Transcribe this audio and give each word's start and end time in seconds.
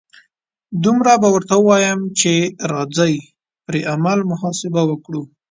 دومره 0.83 1.13
به 1.21 1.27
ورته 1.35 1.55
ووایم 1.57 1.99
چې 2.19 2.31
راځئ 2.71 3.13
پر 3.65 3.75
عمل 3.93 4.19
محاسبه 4.31 4.81
وکړو. 4.87 5.21